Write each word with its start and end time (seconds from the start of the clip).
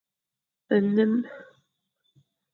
Nnem. 0.83 1.15